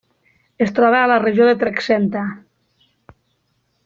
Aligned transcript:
Es 0.65 0.71
troba 0.79 1.01
a 1.01 1.09
la 1.11 1.19
regió 1.25 1.49
de 1.49 1.53
Trexenta. 1.63 2.23